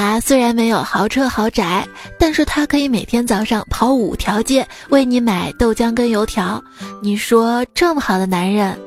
[0.00, 1.84] 他虽然没有豪车豪宅，
[2.20, 6.62] 但是他可以每天早上跑五条街为你买豆浆跟油条。
[7.02, 8.78] 你说这么好的男人，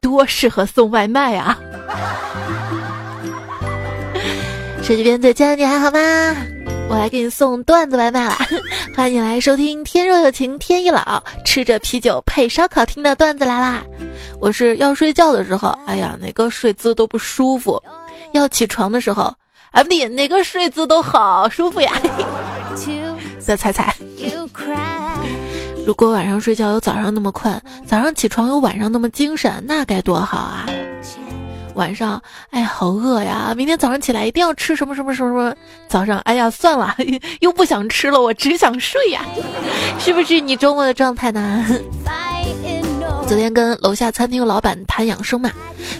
[0.00, 1.58] 多适合送外卖啊！
[4.84, 5.98] 手机边最亲爱的你还好吗？
[6.88, 8.38] 我来给你送段子外卖了，
[8.94, 11.00] 欢迎你来收听《天若有情天亦老》，
[11.44, 13.82] 吃着啤酒配烧烤听的段子来啦！
[14.38, 17.82] 我是要睡觉的时候，哎呀，哪个睡姿都不舒服；
[18.32, 19.34] 要起床的时候。
[19.72, 21.92] 啊不对，哪个睡姿都好舒服呀！
[23.40, 23.94] 再猜猜，
[25.84, 30.66] 如果晚上睡觉有早上那么困，早上起床有晚上那么精神，那该多好啊！
[31.74, 33.52] 晚上，哎，好饿呀！
[33.56, 35.54] 明天早上起来一定要吃什么什么什么什么。
[35.88, 36.94] 早上，哎呀，算了，
[37.40, 39.24] 又不想吃了，我只想睡呀！
[39.98, 41.64] 是不是你周末的状态呢？
[43.26, 45.50] 昨天跟楼下餐厅老板谈养生嘛，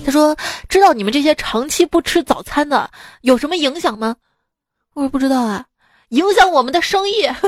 [0.05, 0.37] 他说
[0.69, 2.91] 知道你们这些长期不吃早餐的
[3.23, 4.17] 有什么影响吗？
[4.93, 5.65] 我说不知道啊，
[6.11, 7.28] 影响我们的生意。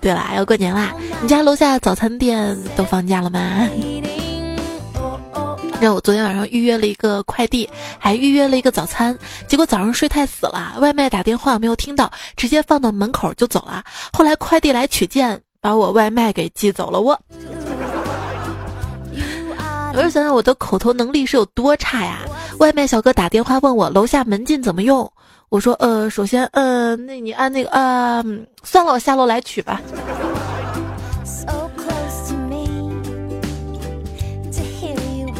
[0.00, 3.68] 对了，要过年啦，你家楼下早餐店都放假了吗？
[5.80, 7.68] 让我昨天晚上预约了一个快递，
[7.98, 9.18] 还预约了一个早餐，
[9.48, 13.82] 结果早上睡太死了，外卖打电话没有听到，直接放到门口就走了。
[14.12, 15.42] 后来快递来取件。
[15.62, 17.18] 把我外卖给寄走了，我。
[19.94, 22.18] 我就想想我的口头能力是有多差呀！
[22.58, 25.08] 外卖小哥打电话问我楼下门禁怎么用，
[25.50, 28.24] 我说呃，首先呃，那你按那个啊，
[28.64, 29.80] 算了，我下楼来取吧。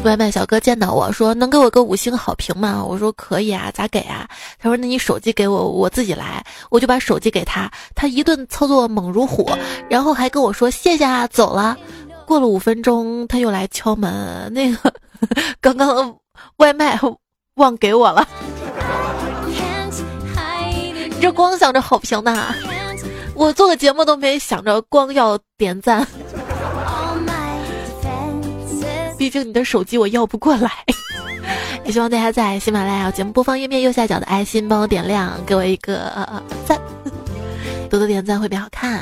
[0.03, 4.27] 外卖小哥见到我说：“能给我个五星好评吗？”我说：“可以啊，咋给啊？”
[4.59, 9.49] 他说：“那你手机给我，我自己来。”我就把手机给他，他一顿操作猛如虎，
[9.89, 11.77] 然后还跟我说：“谢谢啊，走了。”
[12.27, 14.93] 过了五分钟，他又来敲门，那个
[15.61, 16.13] 刚刚
[16.57, 16.99] 外卖
[17.55, 18.27] 忘给我了。
[21.09, 22.53] 你这光想着好评呢？
[23.35, 26.05] 我做个节目都没想着光要点赞。
[29.23, 30.69] 毕竟你的手机我要不过来，
[31.85, 36.77] 也希望大家在喜马拉雅节目播放页面右下角的爱心帮我点亮，给我一个赞，
[37.89, 39.01] 多多点赞会比较好看。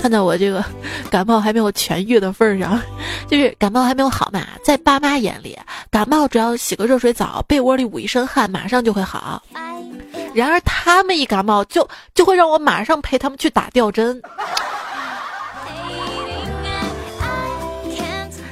[0.00, 0.64] 看在我这个
[1.10, 2.80] 感冒还没有痊愈的份上，
[3.28, 5.58] 就是感冒还没有好嘛，在爸妈眼里，
[5.90, 9.42] 感冒只要洗个热水澡，被窝里捂一身汗，马上就会好。
[10.32, 14.22] 然而他们一感冒，就就会让我马上陪他们去打吊针。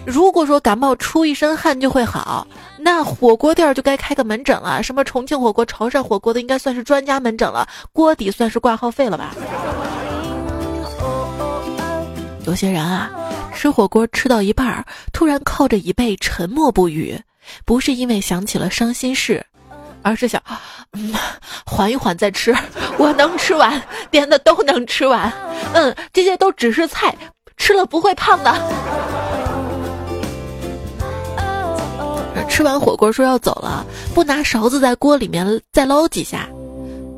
[0.07, 2.47] 如果说感冒出一身汗就会好，
[2.79, 4.81] 那火锅店就该开个门诊了。
[4.83, 9.35] 什么重庆火锅、潮汕火锅的，应该算是专家门诊了，锅底算是挂号费了吧？
[12.47, 13.11] 有些人啊，
[13.53, 17.21] 吃火锅吃到一半儿，突然靠着椅背沉默不语，
[17.65, 19.45] 不是因为想起了伤心事，
[20.03, 20.41] 而是想，
[21.67, 22.55] 缓一缓再吃。
[22.97, 25.33] 我能吃完，点的都能吃完。
[25.75, 27.13] 嗯，这些都只是菜，
[27.57, 28.55] 吃了不会胖的。
[32.49, 33.85] 吃完火锅说要走了，
[34.15, 36.49] 不拿勺子在锅里面再捞几下，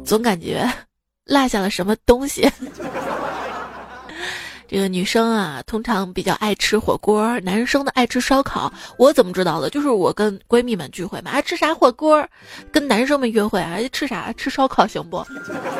[0.05, 0.69] 总感觉
[1.25, 2.51] 落下了什么东西。
[4.67, 8.71] 这个女生啊，通常比较爱吃火锅，男生呢爱吃烧烤。
[8.99, 9.71] 我怎么知道的？
[9.71, 12.27] 就是我跟闺蜜们聚会嘛，爱吃啥火锅，
[12.71, 15.25] 跟男生们约会啊，吃啥吃烧烤行不？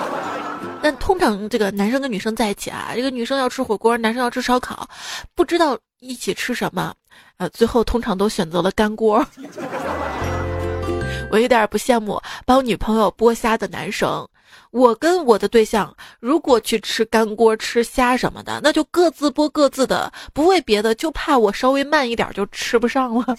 [0.81, 4.89] 但通常这个男生跟女生在一起啊，这个女生要吃火锅，男生要吃烧烤，
[5.35, 6.95] 不知道一起吃什么。
[7.37, 9.25] 呃，最后通常都选择了干锅。
[11.31, 14.27] 我有点不羡慕帮女朋友剥虾的男生。
[14.71, 23.37] 我跟我的对象如果去吃干锅、吃虾什么的，那就各自剥各自的，不为别的，就怕我稍微慢一点就吃不上了。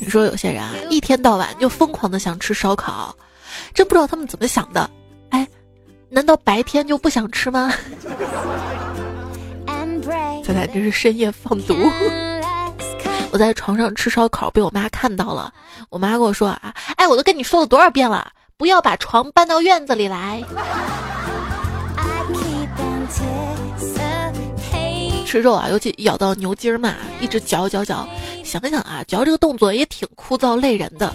[0.00, 3.14] 你说有些人啊，一天到晚就疯狂的想吃烧烤，
[3.72, 4.88] 真不知道他们怎么想的。
[5.30, 5.46] 哎，
[6.08, 7.72] 难道白天就不想吃吗？
[10.54, 11.74] 猜猜这是深夜放毒？
[13.32, 15.52] 我在床上吃烧烤，被我妈看到了。
[15.90, 20.44] 我妈跟我说啊，哎，我都跟你说了多少遍了，不要把床搬到院子里来。
[25.26, 28.06] 吃肉啊，尤其咬到牛筋儿嘛，一直嚼嚼嚼。
[28.44, 31.12] 想想啊，嚼这个动作也挺枯燥累人的。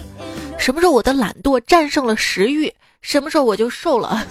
[0.58, 2.70] 什么时候我的懒惰战胜了食欲，
[3.00, 4.22] 什么时候我就瘦了。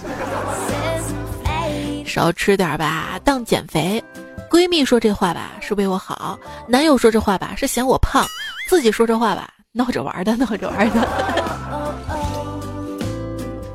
[2.06, 4.00] 少吃点吧，当减肥。
[4.50, 6.36] 闺蜜说这话吧是为我好，
[6.66, 8.26] 男友说这话吧是嫌我胖，
[8.68, 11.08] 自己说这话吧闹着玩的，闹着玩的。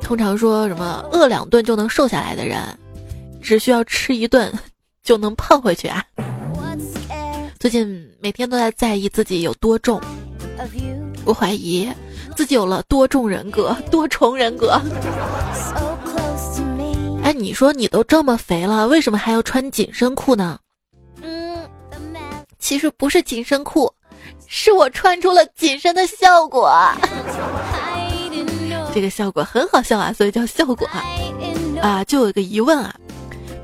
[0.01, 2.61] 通常说什么饿两顿就能瘦下来的人，
[3.41, 4.51] 只需要吃一顿
[5.01, 6.03] 就能胖回去啊。
[7.57, 9.99] 最近每天都在在意自己有多重，
[11.23, 11.89] 我怀疑
[12.35, 14.79] 自己有了多重人格、多重人格。
[17.23, 20.59] 哎，你说你都这么肥了，为什么还要穿紧身裤呢？
[22.65, 23.93] 其实不是紧身裤，
[24.47, 26.67] 是我穿出了紧身的效果。
[28.91, 31.05] 这个效果很好笑啊，所以叫效果啊。
[31.79, 32.95] 啊，就有一个疑问啊，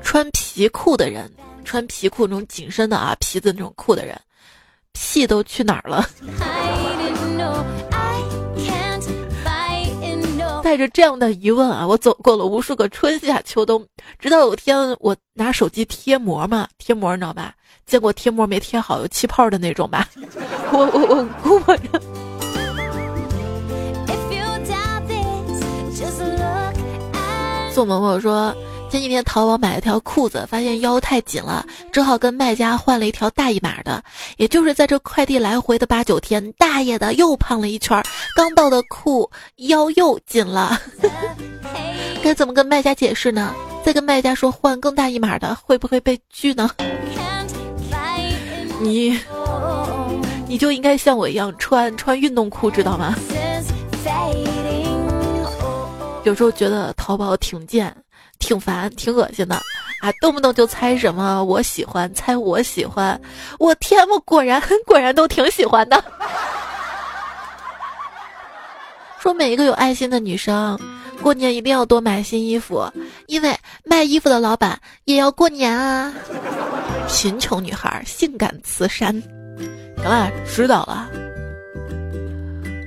[0.04, 1.28] 穿皮裤的人，
[1.64, 4.16] 穿皮裤那种紧身的啊，皮子那种裤的人，
[4.92, 6.08] 屁都去哪儿了？
[10.62, 13.84] 带着这样的疑问啊，我走过了无数个春夏秋冬，
[14.20, 17.52] 直到有天我拿手机贴膜嘛，贴膜你知道吧？
[17.92, 20.08] 见过贴膜没贴好有气泡的那种吧？
[20.72, 22.00] 我我我估摸着。
[27.70, 28.56] 宋萌萌说。
[28.88, 34.04] 前几天淘宝买了条裤子，发现腰太紧了，只好跟卖家换了一条大一码的。
[34.36, 38.02] 也就是在这快递来回的八九天，大爷的又胖了一圈，
[38.36, 40.78] 刚到的裤腰又紧了，
[42.22, 43.54] 该怎么跟卖家解释呢？
[43.82, 46.70] 再跟卖家说换更大一码的，会不会被拒呢？
[48.82, 49.18] 你，
[50.46, 53.14] 你就应该像我一样穿穿运动裤，知道吗？
[56.24, 57.94] 有时候觉得淘宝挺贱。
[58.38, 59.54] 挺烦，挺恶心的，
[60.00, 63.18] 啊，动不动就猜什么我喜欢，猜我喜欢，
[63.60, 66.02] 我天我果然 果然都挺喜欢的。
[69.22, 70.76] 说每一个有爱心的女生，
[71.22, 72.84] 过年一定要多买新衣服，
[73.26, 76.12] 因为卖衣服的老板也要过年啊。
[77.08, 79.12] 贫穷女孩性感慈善，
[79.96, 81.08] 行了，知道了。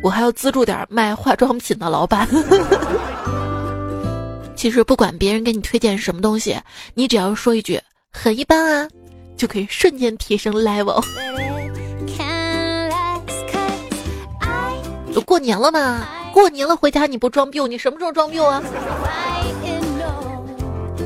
[0.04, 2.28] 我还要资助点卖化妆品的老板。
[4.56, 6.60] 其实不管别人给你推荐什么东西，
[6.94, 8.88] 你只要说一句“很一般啊”，
[9.38, 11.04] 就可以瞬间提升 level。
[15.14, 16.06] 都过年了嘛，
[16.36, 18.62] 过年了回家你不装逼，你什么时候装逼啊？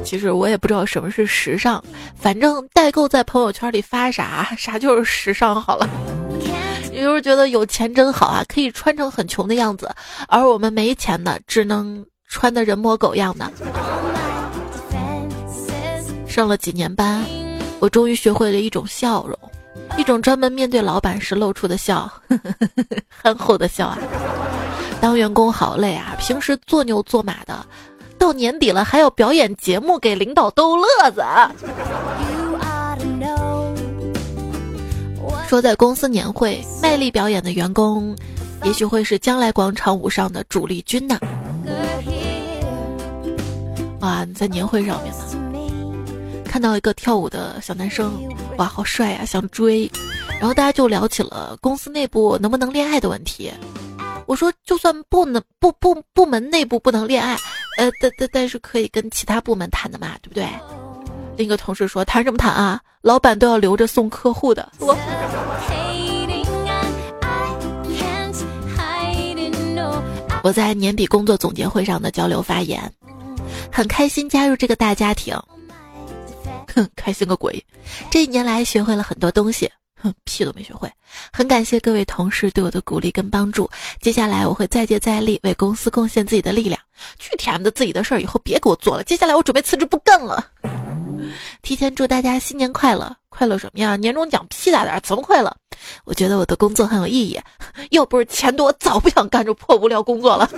[0.03, 1.83] 其实我也不知道什么是时尚，
[2.19, 5.87] 反正代购在朋友圈里发啥啥就是时尚好了。
[6.91, 9.87] 有时候觉得有钱真好啊，可以穿成很穷的样子，
[10.27, 12.03] 而我们没钱的只能。
[12.31, 13.51] 穿的人模狗样的，
[16.27, 17.25] 上了几年班，
[17.79, 19.35] 我终于学会了一种笑容，
[19.97, 22.07] 一种专门面对老板时露出的笑，
[23.09, 23.97] 憨厚的笑啊！
[25.01, 27.65] 当员工好累啊，平时做牛做马的，
[28.17, 31.23] 到年底了还要表演节目给领导逗乐子。
[35.47, 38.15] 说在公司年会卖力表演的员工，
[38.63, 41.17] 也许会是将来广场舞上的主力军呢。
[44.01, 48.11] 哇，在年会上面呢，看到一个跳舞的小男生，
[48.57, 49.89] 哇，好帅呀，想追。
[50.39, 53.51] 然后大家就聊起了公司内部能不能恋爱的问题。
[54.29, 57.33] 我说，就算不能部部部门内部不能恋爱，
[57.79, 60.47] 呃，但但但是可以跟其他部门谈的嘛，对不对？
[61.35, 62.79] 另一个同事说，谈什么谈啊？
[63.01, 64.71] 老板都要留着送客户的。
[64.77, 64.95] 我
[70.43, 72.79] 我在年底工作总结会上的交流发言。
[73.71, 75.35] 很开心加入这个大家庭，
[76.75, 77.65] 哼，开心个鬼！
[78.11, 79.67] 这一年来学会了很多东西，
[80.01, 80.91] 哼，屁都没学会。
[81.31, 83.69] 很感谢各位同事对我的鼓励跟帮助，
[84.01, 86.79] 接下来我会再接再厉，为公司贡献自己的力量。
[87.17, 89.03] 去他妈的自己的事儿，以后别给我做了。
[89.03, 90.45] 接下来我准备辞职不干了。
[91.61, 93.15] 提前祝大家新年快乐！
[93.29, 93.95] 快乐什么呀？
[93.95, 95.55] 年终奖屁大点，怎么快乐？
[96.03, 97.39] 我觉得我的工作很有意义，
[97.91, 100.49] 要不是钱多，早不想干这破无聊工作了。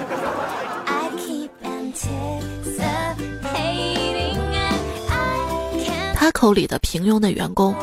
[6.16, 7.76] 他口里的平庸的员工，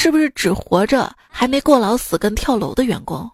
[0.00, 3.28] 是不是只活着还没过劳死跟跳楼的员工？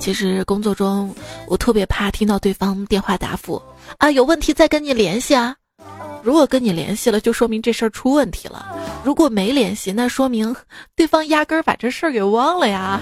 [0.00, 1.14] 其实工作中，
[1.46, 3.62] 我特别怕听到对方电话答复
[3.98, 5.54] 啊，有问题再跟你联系啊。
[6.24, 8.66] 如果跟你联系了，就说明这事儿出问题了；
[9.04, 10.52] 如果没联系，那说明
[10.96, 13.00] 对方压根儿把这事儿给忘了呀。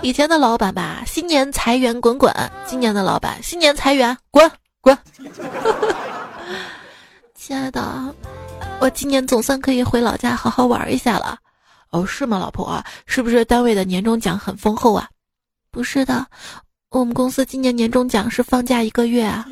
[0.00, 2.32] 以前的老板吧，新年财源滚滚；
[2.64, 4.48] 今年的老板，新年财源滚
[4.80, 4.96] 滚。
[7.34, 7.82] 亲爱的，
[8.80, 11.38] 我今年总算可以回老家好好玩一下了。
[11.90, 12.82] 哦，是吗，老婆？
[13.06, 15.08] 是不是单位的年终奖很丰厚啊？
[15.70, 16.26] 不是的，
[16.90, 19.46] 我们公司今年年终奖是放假一个月啊。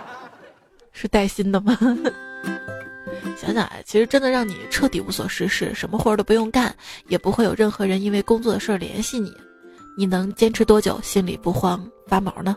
[0.92, 1.76] 是带薪的吗？
[3.36, 6.74] 想想啊，其实真的让你彻底无所事事，什么活都不用干，
[7.08, 9.30] 也不会有任何人因为工作的事儿联系你，
[9.98, 12.56] 你能坚持多久，心里不慌发毛呢？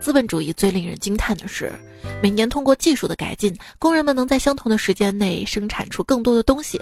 [0.00, 1.72] 资本主义最令人惊叹的是，
[2.22, 6.80] 每年通过技术的改进，工人们能在相同的时间内生产出更多的东西，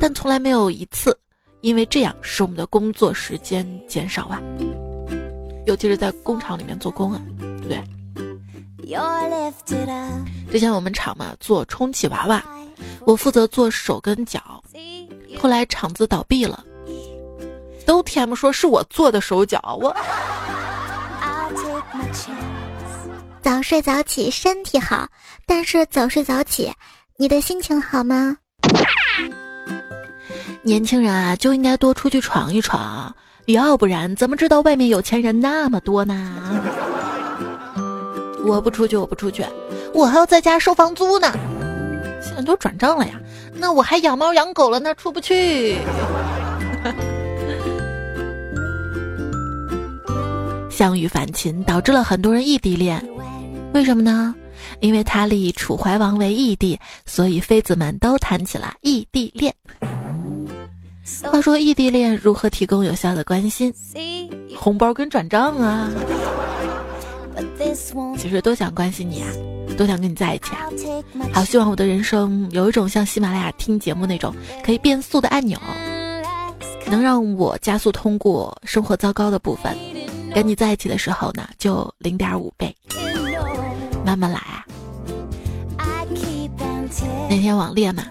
[0.00, 1.16] 但从来没有一次
[1.60, 4.40] 因为这样使我们的工作时间减少啊。
[5.66, 7.82] 尤其是在工厂里面做工啊，对不对？
[10.50, 12.42] 之前我们厂嘛做充气娃娃，
[13.00, 14.64] 我负责做手跟脚，
[15.38, 16.64] 后来厂子倒闭了，
[17.84, 19.94] 都 TM 说是我做的手脚，我。
[23.48, 25.08] 早睡早起身体好，
[25.46, 26.70] 但是早睡早起，
[27.16, 28.36] 你的心情好吗？
[30.60, 36.60] 年轻人啊，就应该多出去闯一闯，要不然怎么知道外面有钱人那么多呢？
[38.44, 39.42] 我不出去，我不出去，
[39.94, 41.32] 我还要在家收房租呢。
[42.20, 43.18] 现在都转账了呀，
[43.54, 45.78] 那我还养猫养狗了呢，出不去。
[50.68, 53.02] 项羽反秦导致了很多人异地恋，
[53.72, 54.34] 为什么呢？
[54.80, 59.54] 因为他立楚怀王为义帝，所以妃子们都谈起了异地恋。
[61.30, 63.72] 话说异地恋如何提供有效的关心？
[64.56, 65.90] 红包跟转账啊！
[68.16, 69.28] 其实多想关心你啊，
[69.76, 70.66] 多想跟你在一起啊！
[71.32, 74.34] 好希望我的人生有一种像喜马拉雅听节目那种
[74.64, 75.58] 可以变速的按钮，
[76.86, 79.76] 能让我加速通过生活糟糕的部分。
[80.34, 82.74] 跟你在一起的时候呢，就零点五倍，
[84.08, 84.64] 慢慢来啊。
[87.28, 88.04] 那天网恋嘛，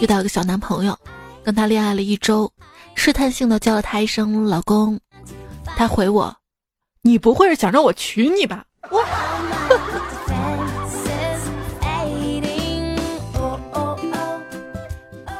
[0.00, 0.98] 遇到一个小男朋友，
[1.44, 2.52] 跟他恋爱了一周，
[2.96, 4.98] 试探性的叫了他一声老公，
[5.64, 6.36] 他回我，
[7.02, 8.64] 你不会是想让我娶你吧？
[8.90, 9.00] 我。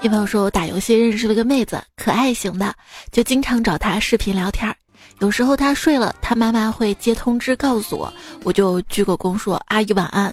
[0.00, 2.72] 一朋友说我打游戏认识了个妹子，可爱型的，
[3.10, 4.76] 就经常找她视频聊天儿。
[5.20, 8.12] 有时候他睡了，他妈妈会接通知告诉我，
[8.44, 10.32] 我就鞠个躬说：“阿姨晚安。”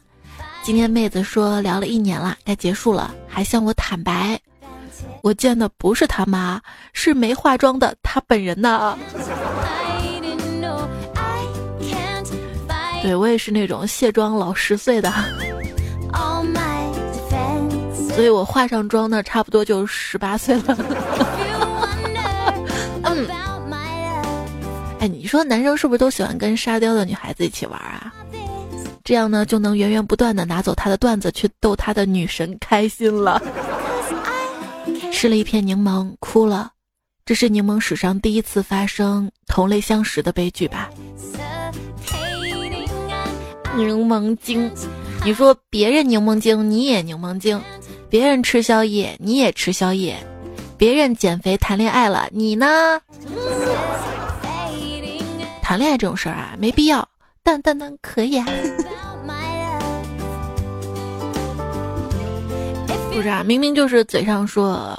[0.61, 4.39] 今天妹子说聊了一年了，该结束了，还向我坦白，
[5.21, 6.61] 我见的不是他妈，
[6.91, 8.97] 是没化妆的他本人呢。
[13.01, 15.11] 对我也是那种卸妆老十岁的，
[18.13, 20.77] 所以我化上妆呢，差不多就十八岁了。
[23.03, 23.52] 嗯。
[25.03, 28.13] 哎，你说男生是不是都喜欢跟沙雕的女孩子一起玩啊？
[29.03, 33.43] 这样呢，就能源源不断的拿走他的段子去逗他的女神开心了。
[35.11, 36.71] 吃了一片柠檬，哭了，
[37.25, 40.89] 这是柠檬史上第一次发生同类相食的悲剧吧？
[43.75, 44.71] 柠檬精，
[45.25, 47.59] 你说别人柠檬精，你也柠檬精；
[48.09, 50.15] 别人吃宵夜，你也吃宵夜；
[50.77, 53.01] 别人减肥谈恋爱了，你呢？
[55.73, 57.09] 谈恋爱这种事儿啊，没必要，
[57.41, 58.45] 但但但可以啊。
[63.11, 64.95] 不是啊，明明就是嘴上说，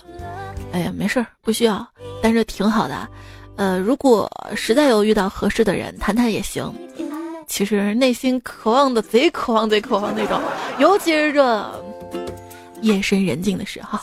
[0.73, 1.87] 哎呀没事儿，不需要，
[2.21, 3.09] 但是挺好的。
[3.55, 6.69] 呃，如果实在有遇到合适的人，谈谈也行。
[7.47, 10.41] 其实内心渴望的贼渴望贼渴望那种，
[10.81, 11.85] 尤其是这
[12.81, 13.97] 夜深人静的时候，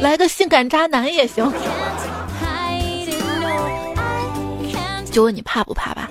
[0.00, 1.48] 来个性感渣男也行。
[5.10, 6.08] 就问你怕不怕吧？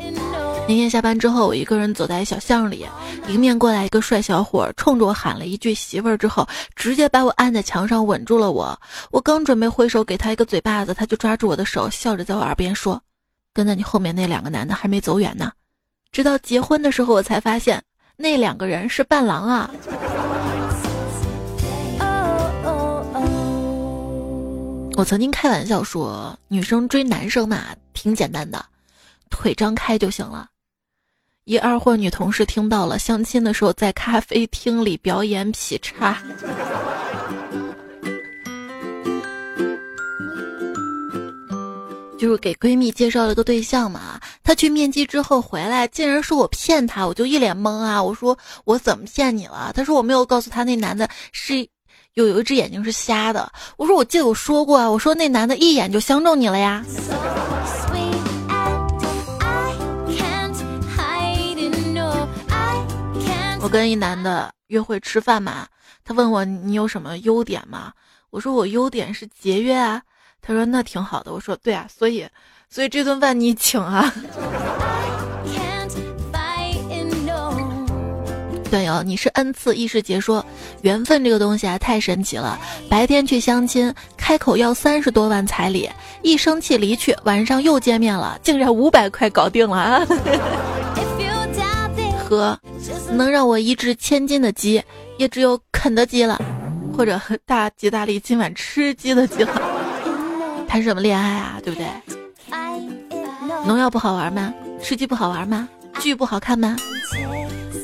[0.68, 2.86] 那天下班之后，我一个人走在小巷里，
[3.28, 8.80] 迎面过来一个帅小伙，冲着我喊了一句“媳妇儿”之后，直接把我按在墙上稳住了我。
[9.10, 13.02] 我刚准备挥手给他一个嘴巴子，他就抓住我的手，笑着在我耳边说
[13.52, 15.52] ：“跟在你后面那两个男的还没走远呢。”
[16.12, 17.82] 直到结婚的时候，我才发现
[18.16, 19.72] 那两个人是伴郎啊。
[24.96, 27.64] 我曾经开玩笑说，女生追男生嘛，
[27.94, 28.64] 挺简单的。
[29.30, 30.50] 腿张开就行了。
[31.46, 36.22] 一二货女同事听到了，相亲的时候在咖啡厅里表演劈叉，
[42.20, 44.20] 就是给闺蜜介绍了个对象嘛。
[44.44, 48.04] 她去面基之后回来，竟然说我骗她，我就一脸懵啊。
[48.04, 49.72] 我说我怎么骗你了？
[49.74, 51.68] 她说我没有告诉她那男的是
[52.14, 53.52] 有有一只眼睛是瞎的。
[53.78, 56.86] 我说我记得我说过啊，我说那男的一眼就相中你了呀。
[63.62, 65.68] 我跟一男的约会吃饭嘛，
[66.04, 67.92] 他问我你有什么优点吗？
[68.30, 70.02] 我说我优点是节约啊。
[70.42, 71.34] 他说那挺好的。
[71.34, 72.26] 我说对啊，所以
[72.70, 74.12] 所以这顿饭你请啊。
[78.72, 80.46] 段友，你是恩赐异世杰说
[80.84, 82.58] 缘分这个东西啊太神奇了。
[82.88, 85.90] 白天去相亲，开口要三十多万彩礼，
[86.22, 90.06] 一生气离去，晚上又见面了，竟然五百块搞定了啊。
[92.30, 92.58] 哥，
[93.12, 94.84] 能让我一掷千金的鸡，
[95.18, 96.40] 也只有肯德基了，
[96.96, 99.60] 或者大吉大利今晚吃鸡的鸡了。
[100.68, 101.88] 谈什么恋爱啊，对不对？
[103.66, 104.54] 农药不好玩吗？
[104.80, 105.68] 吃鸡不好玩吗？
[106.00, 106.76] 剧不好看吗？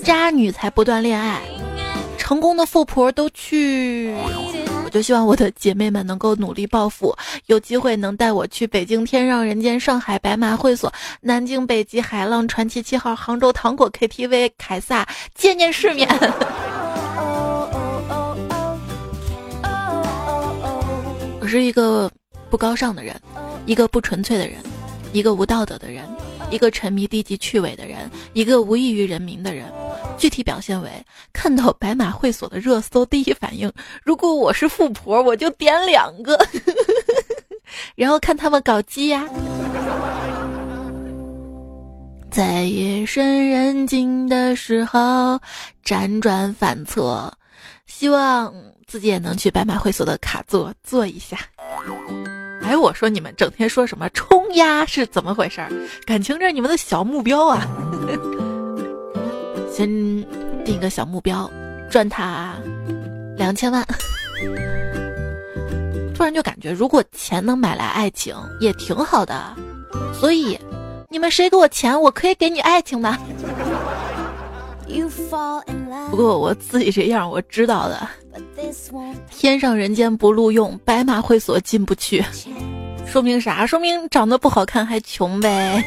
[0.04, 1.42] 渣女才不断恋爱，
[2.16, 4.16] 成功的富婆都去。
[4.96, 7.14] 就希望我的姐妹们能够努力暴富，
[7.48, 16.08] 有机会能带我去北京天上人间、上海白马会所、南京北极海浪传奇七号、杭州糖果 KTV、凯撒见见世面。
[21.42, 22.10] 我是一个
[22.50, 23.22] 不高尚的人，
[23.66, 24.64] 一个不纯粹的人，
[25.12, 26.06] 一个无道德的人。
[26.52, 29.72] 一个沉迷低级趣味的人，一个无异于人民的人，
[30.18, 30.90] 具体表现为
[31.34, 33.72] 看到白马会所的热搜，第一反应，
[34.04, 36.38] 如果我是富婆，我就点两个，
[37.96, 39.28] 然后看他们搞基呀。
[42.32, 45.40] 在夜深人静的时候
[45.86, 47.32] 辗转反侧，
[47.88, 48.54] 希望
[48.86, 51.38] 自己也能去白马会所的卡座坐一下。
[52.68, 55.70] 哎，我说你们整天说什么冲压是怎么回事儿？
[56.06, 57.68] 感情这是你们的小目标啊！
[59.72, 59.88] 先
[60.64, 61.50] 定个小目标，
[61.92, 62.56] 赚他
[63.38, 63.86] 两千万。
[66.16, 69.54] 突然就感觉，如果钱能买来爱情，也挺好的。
[70.20, 70.58] 所以，
[71.10, 73.16] 你们谁给我钱，我可以给你爱情的。
[76.10, 78.08] 不过我自己这样，我知道的。
[79.30, 82.24] 天上人间不录用，白马会所进不去，
[83.06, 83.66] 说明啥？
[83.66, 85.84] 说明长得不好看还穷呗。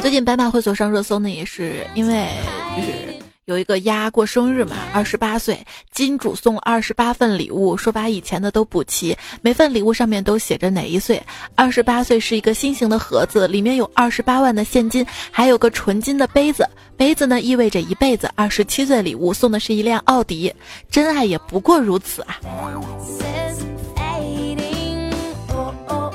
[0.00, 2.28] 最近白马会所上热搜呢，也是因为
[2.76, 3.19] 就是。
[3.50, 11.20] 有一个鸭过生日嘛，二十八岁，金主送二十八份礼物，说把以前的都补齐，每份礼物上面都写着哪一岁。
[11.56, 16.64] 二十八岁是一个心形的盒子，里面有二十八万的现金，还有个纯金的杯子，
[16.96, 18.30] 杯子呢意味着一辈子。
[18.36, 20.54] 二十七岁礼物送的是一辆奥迪，
[20.88, 22.38] 真爱也不过如此啊。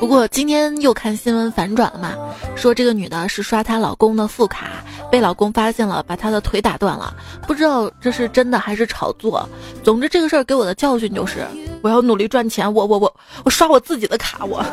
[0.05, 2.13] 不过今天又看新闻反转了嘛，
[2.55, 4.67] 说这个女的是刷她老公的副卡，
[5.11, 7.11] 被老公发现了，把她的腿打断了。
[7.47, 9.49] 不知道这是真的还是炒作。
[9.83, 11.43] 总之这个事儿给我的教训就是，
[11.81, 14.45] 我要努力赚钱，我我我我刷我自己的卡。
[14.45, 14.63] 我。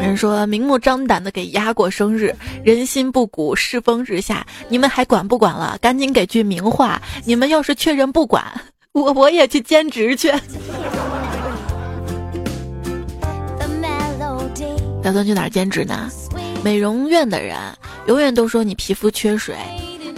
[0.00, 5.78] 人说明目张胆的给鸭过生日，人心不古，世风日下，你们还管不管了？
[5.80, 8.44] 赶紧给句名话，你们要是确认不管，
[8.90, 10.34] 我我也去兼职去。
[15.02, 16.08] 打算去哪儿兼职呢？
[16.64, 17.58] 美容院的人
[18.06, 19.56] 永远都说你皮肤缺水，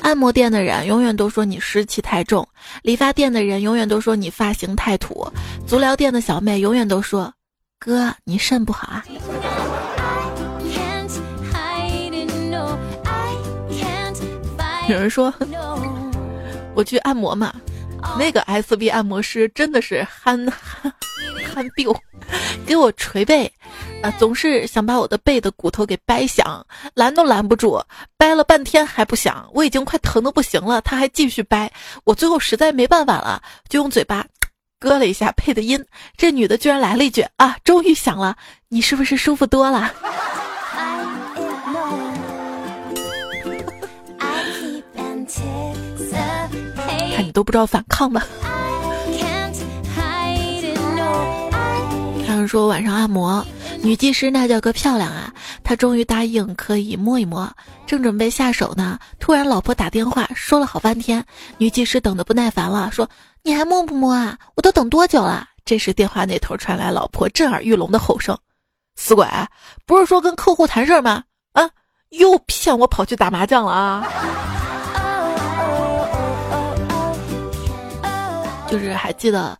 [0.03, 2.47] 按摩店的人永远都说你湿气太重，
[2.83, 5.27] 理发店的人永远都说你发型太土，
[5.67, 7.33] 足疗店的小妹永远都说
[7.79, 9.05] 哥你肾不好啊。
[14.87, 15.33] 有人说
[16.75, 17.55] 我去按摩嘛，
[18.19, 20.93] 那个 S B 按摩师真的是憨憨
[21.55, 21.91] 憨彪，
[22.67, 23.51] 给我捶背。
[24.05, 26.63] 啊，总是想把我的背的骨头给掰响，
[26.93, 27.83] 拦都拦不住，
[28.19, 31.73] 掰了半天还不响，我已经快疼的不行了，他还继续掰，
[32.05, 34.23] 我最后实在没办法了，就用嘴巴
[34.79, 35.83] 割了一下配的音，
[36.19, 38.37] 这女的居然来了一句啊，终于响了，
[38.69, 39.91] 你是不是舒服多了？
[47.17, 48.27] 看你都不知道反抗吧。
[52.27, 53.43] 他们说晚上按摩。
[53.85, 55.31] 女技师那叫个漂亮啊！
[55.63, 57.53] 她终于答应可以摸一摸，
[57.87, 61.23] 正准备下手呢，突然老婆打电话，说了好半天，
[61.59, 63.07] 女技师等得不耐烦了，说
[63.45, 64.39] ：“你还摸不摸啊？
[64.57, 68.35] 我都等多久了？”这时电话那头传来老婆震耳欲聋的吼声
[68.97, 69.27] ：“死鬼，
[69.85, 71.23] 不是说跟客户谈事儿吗？
[71.53, 71.69] 啊，
[72.09, 74.09] 又骗我跑去打麻将了啊！”
[78.67, 79.59] 就是还记得。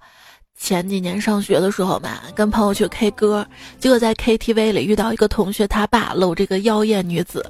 [0.65, 3.47] 前几年上学的时候嘛，跟朋友去 K 歌，
[3.79, 7.45] 结果在 KTV 里遇到一个同学他爸搂这个妖艳女子，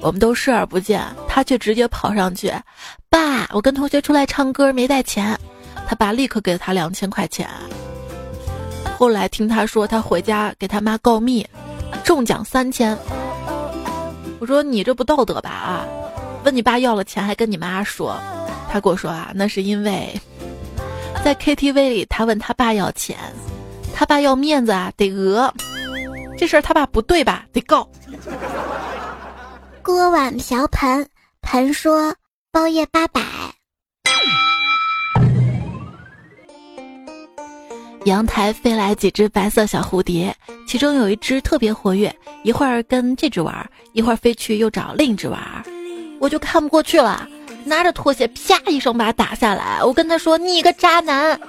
[0.00, 2.54] 我们都视而不见，他却直接跑上去，
[3.08, 5.36] 爸，我跟同学出来唱歌没带钱，
[5.88, 7.50] 他爸立刻给了他两千块钱。
[8.96, 11.44] 后来听他说他回家给他妈告密，
[12.04, 12.96] 中奖三千。
[14.38, 15.84] 我说你这不道德吧啊？
[16.44, 18.16] 问你爸要了钱还跟你妈说，
[18.70, 20.14] 他跟我说啊，那是因为。
[21.24, 23.16] 在 KTV 里，他问他爸要钱，
[23.94, 25.52] 他爸要面子啊，得讹。
[26.38, 27.44] 这事儿他爸不对吧？
[27.52, 27.88] 得告。
[29.82, 31.06] 锅碗瓢盆，
[31.42, 32.14] 盆说
[32.50, 33.20] 包夜八百。
[38.06, 40.34] 阳台飞来几只白色小蝴蝶，
[40.66, 45.38] 其中有一只特别活跃，一会儿跟这只玩，一会儿飞去又找另一只玩，
[46.20, 47.26] 我就看不过去了，
[47.64, 51.40] 拿着拖鞋啪一声把他打下来，我跟他说：“你个渣男！”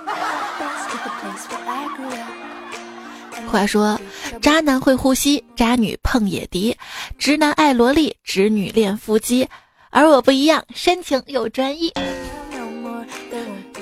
[3.52, 4.00] 话说，
[4.42, 6.74] 渣男会呼吸，渣女碰野迪，
[7.18, 9.46] 直男爱萝莉，直女恋腹肌，
[9.90, 11.92] 而我不一样，深情又专一。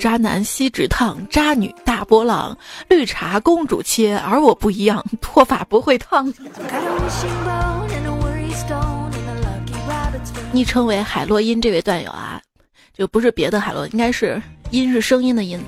[0.00, 6.32] 渣男锡纸烫，渣女大波浪，绿茶公主切，而我不一样，脱发不会烫。
[10.52, 12.40] 昵称为海洛因这位段友啊，
[12.96, 15.60] 就不是别的海洛，应该是音是声音的音。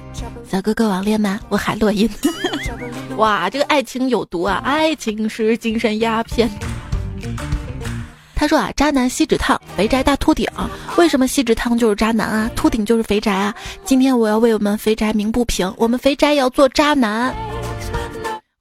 [0.49, 1.39] 小哥哥网恋吗？
[1.49, 2.09] 我海洛因。
[3.17, 4.61] 哇，这个爱情有毒啊！
[4.65, 6.51] 爱情是精神鸦片。
[8.35, 10.49] 他说啊，渣男锡纸烫，肥宅大秃顶。
[10.97, 12.51] 为什么锡纸烫就是渣男啊？
[12.57, 13.55] 秃顶就是肥宅啊？
[13.85, 17.33] 今天我要为我们肥宅鸣不平，我们肥宅要做渣男。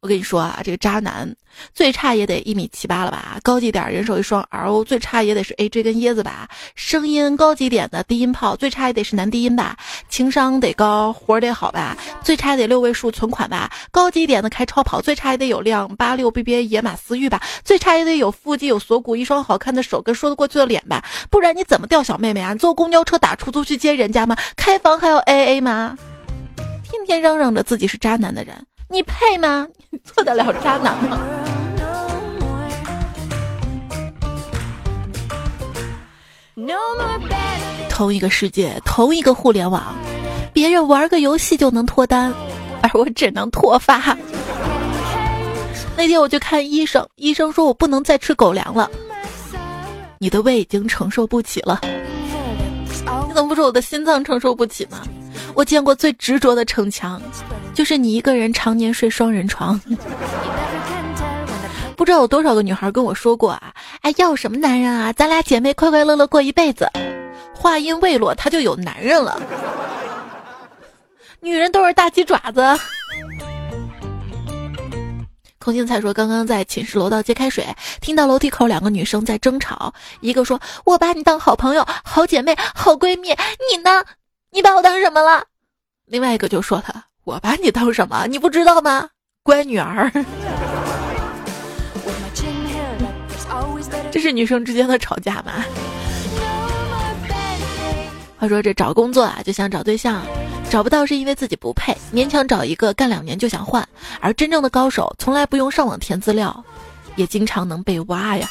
[0.02, 1.32] 我跟你说啊，这个渣男
[1.76, 9.78] 最差也得一米七八了吧，高级点人手一双 R，O，最差也得是 A J 跟椰子吧，声音高级点的低音炮最差也得是男低音吧，
[10.10, 22.56] 情商得高，活得好吧，最差得六位数存款吧，高级点的开超跑最差也得有辆八六 B B A 野马思域吧，最差也得有腹肌有锁骨一双好看的手跟说得过去的脸吧，不然你怎么钓小妹妹啊？
[22.56, 24.36] 坐公交车打出租去接人家吗？
[24.56, 25.96] 开房还要 A A 吗？
[26.90, 28.66] 天天嚷嚷着自己是渣男的人。
[28.91, 29.65] 你配吗？
[29.89, 31.17] 你做得了渣男吗？
[37.89, 39.95] 同一个世界，同一个互联网，
[40.51, 42.34] 别人玩个游戏就能脱单，
[42.82, 44.17] 而我只能脱发。
[45.95, 48.91] 那天我去看医生，医生说我不能再吃狗粮了，
[50.19, 51.80] 你的胃已经承受不起了。
[51.84, 55.01] 你怎么不说我的心脏承受不起呢？
[55.54, 57.22] 我见过最执着的逞强，
[57.74, 59.80] 就是你一个人常年睡双人床。
[61.96, 65.14] 不知道有多少个女孩跟我说过啊，哎，要什么男人啊？
[65.14, 66.90] 咱俩姐妹快快乐乐过一辈子。
[67.54, 69.40] 话音未落，他就有男人了。
[71.42, 72.62] 女人都是大鸡爪子。
[75.60, 77.64] 空心菜说，刚刚在寝室楼道接开水，
[78.00, 83.30] 听到楼梯口两个女生在争吵，一个说：“我把你当好朋友、好姐妹、好闺蜜，
[83.70, 84.04] 你呢？”
[84.54, 85.46] 你把我当什么了？
[86.08, 88.28] 另外一个就说他，我把你当什么？
[88.28, 89.08] 你不知道吗？
[89.44, 90.12] 乖女儿。
[94.12, 95.64] 这是女生之间的吵架吗？
[98.38, 100.22] 话说这找工作啊，就想找对象，
[100.70, 103.88] 找不到是因为自己不配，勉强找一个干两年就想换。
[104.20, 106.62] 而真正的高手，从来不用上网填资料，
[107.16, 108.50] 也经常能被挖呀。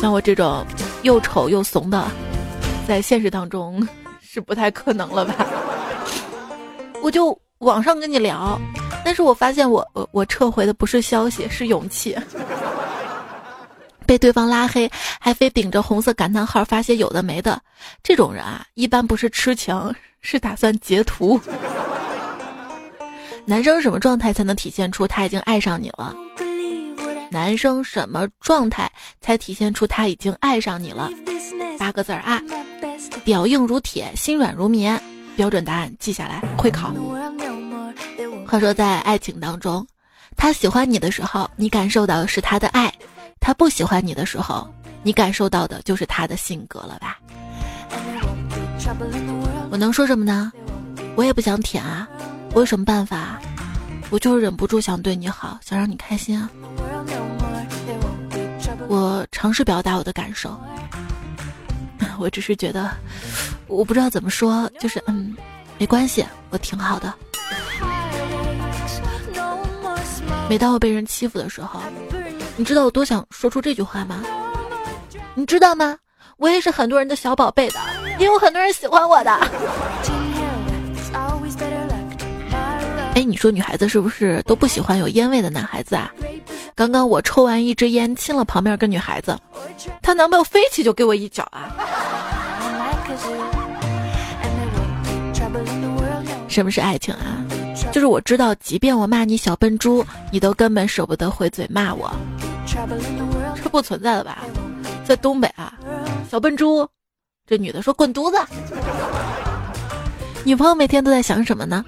[0.00, 0.64] 像我这种。
[1.02, 2.06] 又丑又怂的，
[2.86, 3.86] 在现实当中
[4.20, 5.46] 是不太可能了吧？
[7.02, 8.60] 我就网上跟你聊，
[9.04, 12.16] 但是我发现我我我撤回的不是消息，是勇气。
[14.04, 17.60] 被对方拉黑，还非顶着红色感叹号发些有的没的，
[18.02, 21.38] 这种人啊，一般不是痴情，是打算截图。
[23.44, 26.14] 男生什么状态才能体现出他已经爱上你了？
[27.30, 31.10] 男生什么状态才体现出他已经爱上你了？
[31.78, 32.42] 八个字儿啊，
[33.24, 35.00] 表硬如铁，心软如棉。
[35.36, 36.92] 标准答案记下来，会考。
[38.44, 39.86] 话说在爱情当中，
[40.36, 42.90] 他喜欢你的时候，你感受到的是他的爱；
[43.38, 44.68] 他不喜欢你的时候，
[45.04, 47.18] 你感受到的就是他的性格了吧？
[49.70, 50.50] 我能说什么呢？
[51.14, 52.08] 我也不想舔啊，
[52.52, 53.38] 我有什么办法？
[54.10, 56.48] 我就是忍不住想对你好，想让你开心啊。
[58.88, 60.58] 我尝试表达我的感受，
[62.18, 62.90] 我只是觉得，
[63.66, 65.36] 我不知道怎么说，就是嗯，
[65.76, 67.12] 没关系，我挺好的。
[70.48, 71.78] 每当我被人欺负的时候，
[72.56, 74.22] 你知道我多想说出这句话吗？
[75.34, 75.98] 你知道吗？
[76.38, 77.80] 我也是很多人的小宝贝的，
[78.18, 79.38] 也有很多人喜欢我的。
[83.18, 86.08] 哎，你说女孩子是不是都不喜欢有烟味的男孩子啊？
[86.76, 89.36] 刚刚我抽完一支烟，亲了旁边个女孩子，
[90.00, 91.66] 她男朋友飞起就给我一脚啊！
[96.46, 97.42] 什么是爱情啊？
[97.90, 102.08] 就是我知道，即便我骂你小笨猪，你都根本舍不得回嘴骂我。
[103.60, 104.44] 这不存在的吧？
[105.04, 105.74] 在东北啊，
[106.30, 106.88] 小笨猪，
[107.48, 108.38] 这女的说滚犊子。
[110.44, 111.84] 女朋友每天都在想什么呢？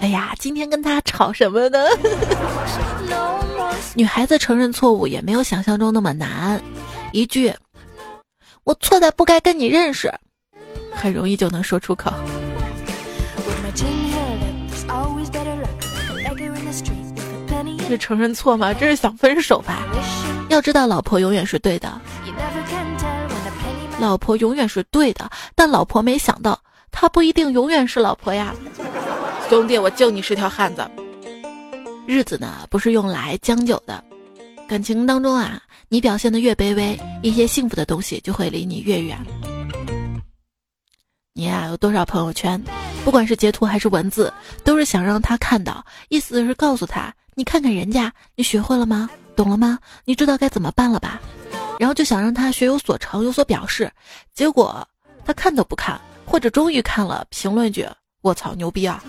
[0.00, 1.78] 哎呀，今天跟他吵什么呢？
[3.94, 6.60] 女孩子承认错误也没有想象中那么难，
[7.12, 7.52] 一句
[8.64, 10.12] “我错在不该跟你认识”，
[10.92, 12.12] 很容易就能说出口。
[17.88, 18.72] 这承认错吗？
[18.72, 19.82] 这是想分手吧？
[20.48, 22.00] 要知道，老婆永远是对的。
[23.98, 26.58] 老婆永远是对的，但老婆没想到，
[26.90, 28.54] 她不一定永远是老婆呀。
[29.50, 30.88] 兄弟，我敬你是条汉子。
[32.06, 34.04] 日子呢，不是用来将就的。
[34.68, 39.18] 感情当中啊，你表现的越卑微，一些幸福的东西就会离你越远。
[41.32, 42.62] 你呀，有多少朋友圈？
[43.04, 44.32] 不管是截图还是文字，
[44.62, 49.10] 都是想让他看到，意思是告诉他：你看看人家，你学会了吗？
[49.34, 49.80] 懂了吗？
[50.04, 51.20] 你知道该怎么办了吧？
[51.76, 53.90] 然后就想让他学有所成，有所表示。
[54.32, 54.86] 结果
[55.24, 57.84] 他看都不看，或者终于看了，评论句：
[58.22, 59.02] 我操，牛逼啊！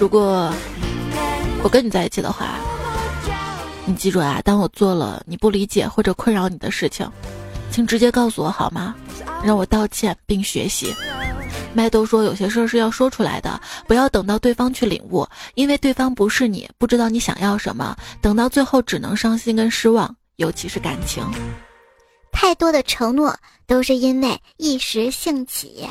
[0.00, 0.52] 如果
[1.62, 2.54] 我跟你在一起的话。
[3.84, 7.10] 你记住啊，当我做了你不理解或者困扰你的事情，
[7.68, 8.94] 请直接告诉我好吗？
[9.44, 10.94] 让我道歉并学习。
[11.74, 15.26] 麦兜说有些事儿是要说出来的，不要等到对方去领悟，
[15.56, 21.24] 因为对方不是你，不知道你想要什么，等到最后只能伤心跟失望，尤其是感情。
[22.32, 25.86] 太多的承诺都是因为一时兴起。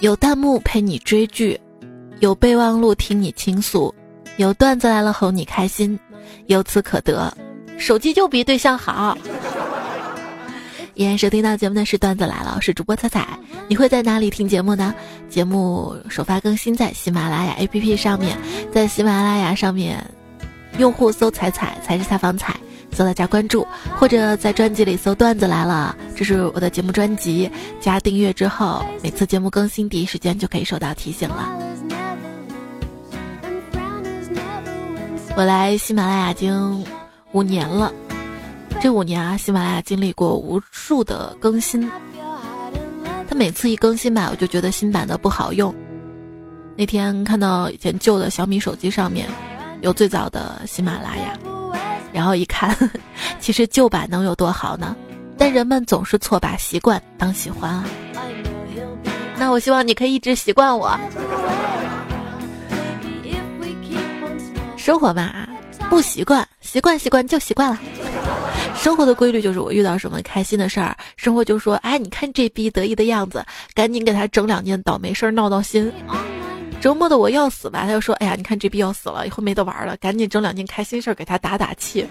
[0.00, 1.58] 有弹幕陪你追剧，
[2.20, 3.92] 有备忘录听你倾诉，
[4.36, 5.98] 有段子来了哄你开心，
[6.46, 7.36] 由此可得，
[7.78, 9.16] 手机就比对象好。
[10.96, 13.38] 依然收听到节目的是段子来了，我是主播彩彩。
[13.68, 14.94] 你会在哪里听节目呢？
[15.28, 18.38] 节目首发更新在喜马拉雅 APP 上面，
[18.72, 20.02] 在喜马拉雅上面，
[20.78, 22.56] 用户搜“彩彩”才是采访彩。
[22.92, 23.66] 搜到加关注，
[23.98, 27.50] 或者在专辑里搜段子来了，这是我的节目专辑。
[27.78, 31.52] 加订阅之后，每次节目更新第一时间就可以收到提醒了。
[35.36, 36.82] 我来喜马拉雅已经
[37.32, 37.92] 五年了，
[38.80, 41.90] 这五年啊，喜马拉雅经历过无数的更新。
[43.28, 45.74] 它每次一更新吧，我就觉得新版的不好用。
[46.76, 49.26] 那天看到以前旧的小米手机上面
[49.80, 51.36] 有最早的喜马拉雅。
[52.12, 52.76] 然后一看，
[53.40, 54.94] 其实旧版能有多好呢？
[55.36, 57.84] 但人们总是错把习惯当喜欢啊。
[59.36, 60.96] 那我希望你可以一直习惯我。
[64.76, 65.46] 生活嘛，
[65.90, 67.78] 不习惯，习惯习惯就习惯了。
[68.76, 75.92] 生活的规律就是我遇到什么开心的事儿，生活就说：“哎，你看这逼得意的样子，赶紧给他整两件倒霉事儿闹闹心。”
[76.80, 82.06] 折磨的我要死吧，他就说：“哎呀，你看这逼要死了，以后没得玩了，赶紧整两件开心事儿给他打打气。”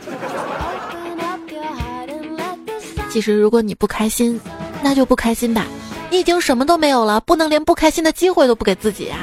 [3.10, 4.39] 其实如果你不开心，
[4.84, 5.65] 那就不开心吧，
[6.10, 9.17] 你已经什么都没有了，不能连不开心的机会都不给自己呀。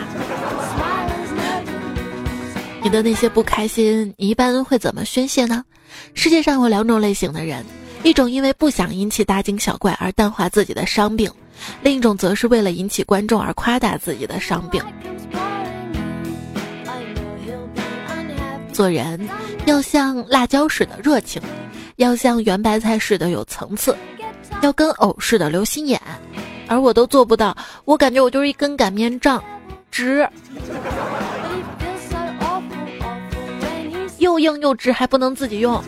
[2.83, 5.62] 你的那些不开心，你一般会怎么宣泄呢？
[6.14, 7.64] 世界上有两种类型的人，
[8.02, 11.31] 一种因为不想引起大惊小怪而淡化自己的伤病，
[11.83, 14.83] 另一种则是为了引起观众而夸大自己的伤病。
[18.72, 19.28] 做人
[19.66, 21.40] 要像辣椒似的热情，
[21.96, 23.94] 要像圆白菜似的有层次，
[24.62, 26.00] 要跟藕似的留心眼，
[26.68, 27.57] 而我都做不到。
[27.85, 29.44] 我感觉我就是一根擀面杖，
[29.90, 30.26] 直，
[34.38, 35.83] 又硬又直，还不能自己用。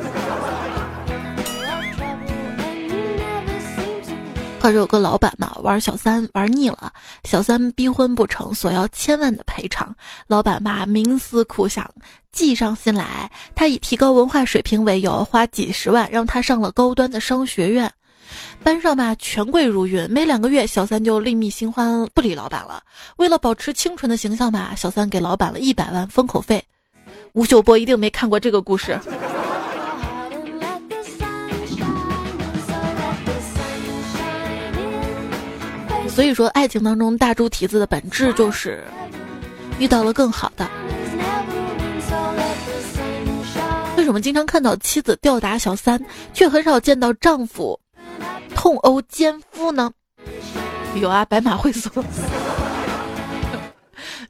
[4.60, 6.90] 可是有个老板嘛，玩小三玩腻了，
[7.24, 9.94] 小三逼婚不成，索要千万的赔偿。
[10.26, 11.90] 老板吧冥思苦想，
[12.32, 17.92] 计上心来，他以提高文化水平为由，花几十万让他上了高端的商学院，
[18.62, 20.10] 班上吧权贵如云。
[20.10, 22.82] 没两个月，小三就另觅新欢，不理老板了。
[23.16, 26.64] 为了保持清纯的形象吧，小三给老板了一百万封口费。
[27.34, 28.96] 吴秀波一定没看过这个故事。
[36.08, 38.84] 所以说，爱情当中大猪蹄子的本质就是
[39.80, 40.64] 遇到了更好的。
[43.96, 46.00] 为什么经常看到妻子吊打小三，
[46.32, 47.80] 却很少见到丈夫
[48.54, 49.90] 痛殴奸夫呢？
[50.94, 51.90] 有啊，白马会所。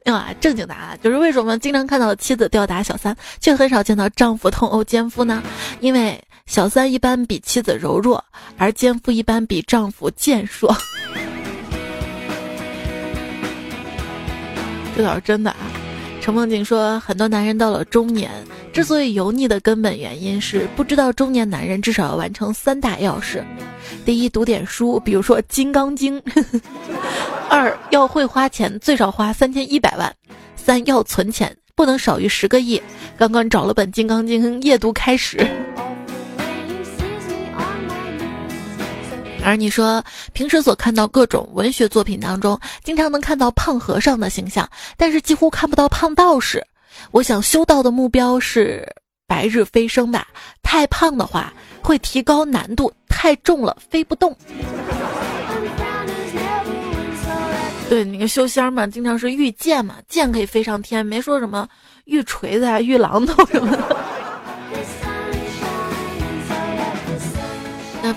[0.05, 5.41] 有啊，正经答案，就是为什么经常看到妻子吊打小三，却很少见到丈夫痛殴奸夫呢？
[5.79, 8.23] 因为小三一般比妻子柔弱，
[8.55, 10.71] 而奸夫一般比丈夫健硕。
[14.95, 15.57] 这倒是真的啊！
[16.25, 18.31] 陈梦景说，很多男人到了中年，
[18.73, 23.45] 之所以油腻的根本原因是不知道中年男人至少要完成三大要事：
[24.03, 26.19] 第一，读点书，比如说《金刚经》；
[27.47, 30.09] 二，要会花钱，最少花三千一百万；
[30.55, 32.81] 三要存钱，不能少于十个亿。
[33.19, 35.47] 刚刚找了本《金刚经》夜读开始。
[39.45, 40.03] 而你说
[40.33, 46.65] 平时所看到各种文学作品当中，经常能看到胖和尚的形象，但是几乎看不到胖道士。
[47.11, 48.87] 我想修道的目标是
[49.27, 50.27] 白日飞升吧，
[50.63, 54.35] 太胖的话会提高难度，太重了飞不动。
[57.87, 61.67] 对，那个修仙嘛，经常是御剑嘛，剑可以飞上天，没说什么
[62.05, 63.95] 遇锤子啊、遇榔头什么的。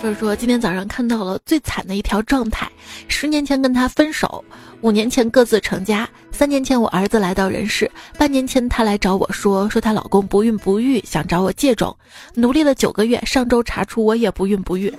[0.01, 2.71] 就是说，今天早上看到了最惨的一条状态：
[3.09, 4.45] 十年前跟他分手，
[4.81, 11.97] 五年前各自成家，三年前我儿子来到人世，半年前他来找我说说她老公不孕不育，想找我借种，
[12.35, 14.93] 努力了九个月，上周查出我也不孕不育。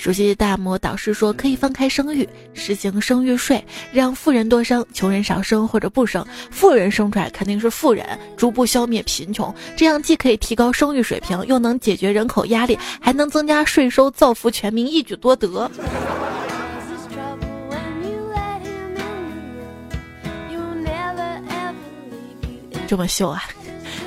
[0.00, 6.26] 熟悉大魔导师说可以放开生育，实行生育税，让富人多生，穷人少生或者不生。
[6.50, 15.70] 富人生出来肯定是富人，逐步消灭贫穷，这样既可以提高生育水平，又能解决人口压力，还能增加税收，造福全民，一举多得。
[22.86, 23.42] 这么秀啊！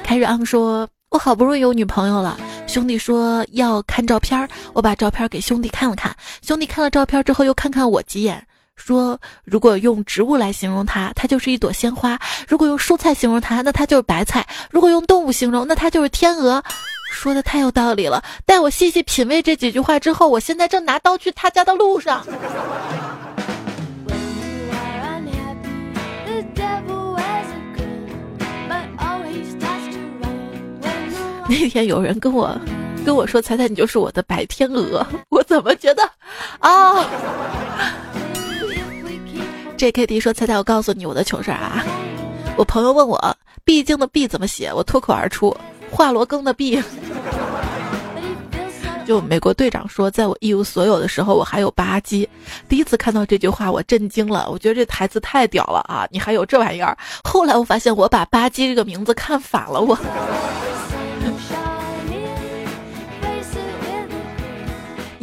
[0.04, 0.90] 开瑞昂说。
[1.14, 6.12] 我好不容易有女朋友了，兄弟说要看照片，我把照片给兄弟看了看。
[6.42, 8.44] 兄弟看了照片之后又看看我几眼，
[8.76, 16.64] 说如果用植物来形容它，它就是一朵鲜花；如果用蔬菜形容它，那它就是白菜；如果用动物形容，那它就是天鹅。
[17.12, 22.26] 说的太有道理了，待我细细品味这几句话之后，我现在正拿刀去他家的路上。
[31.54, 32.50] 那天有人跟我
[33.06, 36.02] 跟我说：“猜猜你就是我的白天鹅。”我怎么觉得
[36.58, 37.06] 啊
[39.78, 41.86] ？J.K.D 说：“猜猜我告诉你我的糗事啊！”
[42.58, 45.56] 我朋友问我“毕竟”的“毕”怎么写，我脱口而出
[45.92, 46.82] “华罗庚”的“毕”。
[49.06, 52.28] 就美国队长说，在我一无所有的时候，我还有吧唧。
[52.68, 54.50] 第一次看到这句话，我震惊了。
[54.50, 56.08] 我觉得这台词太屌了啊！
[56.10, 56.98] 你还有这玩意儿？
[57.24, 59.96] 后来我发现我把吧唧这个名字看反了，我。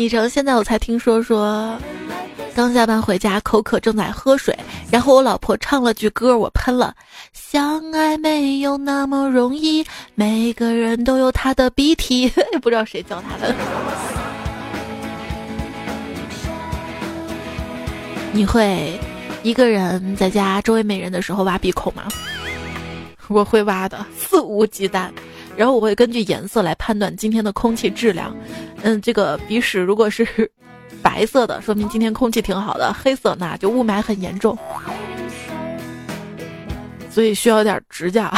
[0.01, 1.79] 昵称现在我才听说说，
[2.55, 4.59] 刚下班回家口渴正在喝水，
[4.91, 6.95] 然后我老婆唱了句歌，我喷了。
[7.35, 9.85] 相爱没有那么容易，
[10.15, 13.55] 每个人都有他的鼻涕， 也不知道谁教他的。
[18.33, 18.99] 你会
[19.43, 22.05] 一个人在家周围没人的时候挖鼻孔吗？
[23.29, 25.11] 我会挖的，肆无忌惮。
[25.57, 28.35] 然后我会根据颜色来判断今天的空气质量，
[28.83, 30.51] 嗯，这个鼻屎如果是
[31.03, 34.57] 白色的，说明今天空气挺好的；黑色那就雾霾很严重，
[37.11, 38.33] 所以需要点指甲。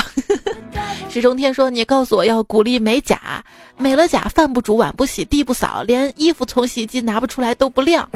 [1.09, 3.45] 石中天说：“你告诉我要鼓励美甲，
[3.77, 8.09] 美了甲，饭不煮，碗不洗，地不扫，连衣服从洗衣机拿不出来都不晾，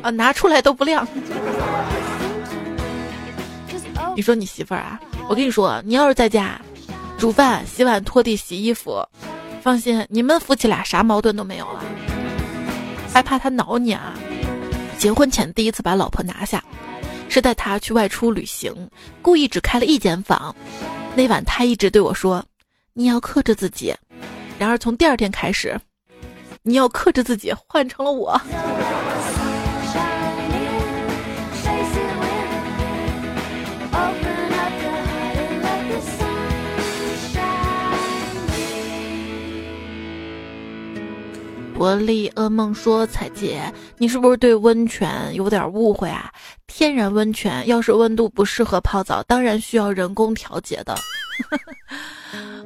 [0.00, 1.06] 啊，拿出来都不晾。”
[4.14, 5.00] 你说你媳妇儿啊？
[5.28, 6.60] 我跟你说，你要是在家。
[7.20, 9.06] 煮饭、洗碗、拖地、洗衣服，
[9.60, 11.84] 放心，你们夫妻俩啥矛盾都没有了。
[13.12, 14.14] 害怕他挠你啊？
[14.96, 16.64] 结婚前第一次把老婆拿下，
[17.28, 18.74] 是带他去外出旅行，
[19.20, 20.56] 故意只开了一间房。
[21.14, 22.42] 那晚他一直对我说
[22.94, 23.94] ：“你要克制自己。”
[24.58, 25.78] 然而从第二天开始，
[26.62, 28.40] 你要克制自己，换成了我。
[41.80, 46.30] 伯利噩梦说：“彩姐，你是不是对温泉有点误会啊？
[46.66, 50.94] 天然温泉要是温度不适合泡澡，当然需要人工调节的。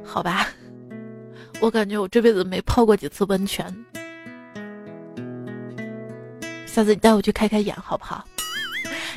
[0.05, 0.49] 好吧，
[1.61, 3.65] 我感觉我这辈子没泡过几次温泉。
[6.67, 8.25] 下次你带我去开开眼好不好？”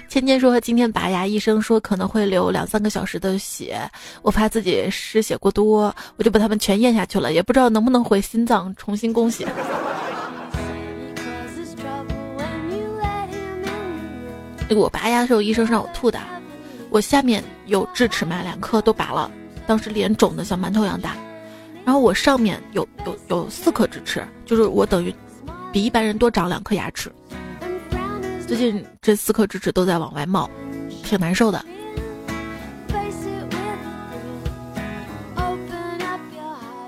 [0.10, 3.80] 芊芊说：“今天拔牙，医生说可能会流两三个小时的血，
[4.22, 9.48] 我怕自己失血过多，我就把他们全咽下去了，也不知道能不能回心脏重新供血。”
[14.76, 16.20] 我拔牙的时候，医生让我吐的，
[16.90, 19.32] 我下面有智齿嘛，两颗都拔了，
[19.66, 21.16] 当时脸肿的像馒头一样大，
[21.86, 25.14] 然后我上面有有有四颗智齿，就是我等于
[25.72, 27.10] 比一般人多长两颗牙齿。
[28.48, 30.50] 最近这四颗智齿都在往外冒，
[31.04, 31.64] 挺难受的。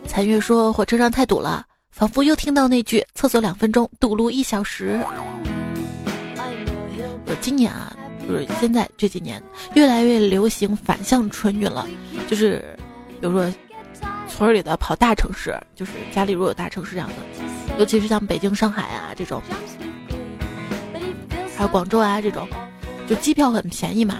[0.07, 4.97] 残月说火车上太堵了，仿佛又听到那句“厕所两分钟，堵路一小时”。
[7.27, 7.93] 就今年啊，
[8.25, 9.43] 就是现在这几年
[9.73, 11.85] 越来越流行反向春运了，
[12.29, 12.63] 就是
[13.19, 13.53] 比如说
[14.29, 17.15] 村里的跑大城市，就是家里如果有大城市这样的，
[17.77, 19.41] 尤其是像北京、上海啊这种，
[21.59, 22.47] 还有广州啊这种，
[23.05, 24.19] 就机票很便宜嘛。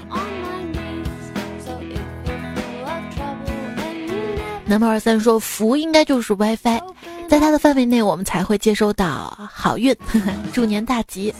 [4.66, 6.82] 南宝二三说福应该就是 WiFi，
[7.30, 9.96] 在它的范围内我们才会接收到好运，
[10.52, 11.34] 祝年大吉。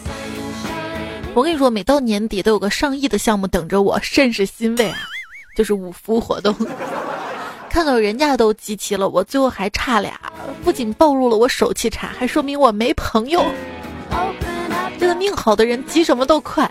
[1.34, 5.00] 我跟你说，每到年底都有个上亿的项目等着我，甚是欣慰啊！
[5.58, 6.56] 就是五福活动，
[7.70, 10.18] 看到人家都集齐了，我最后还差俩，
[10.64, 13.44] 不仅暴露了我手气差，还说明我没朋友。
[15.00, 16.70] 真的命好的人急什么都快。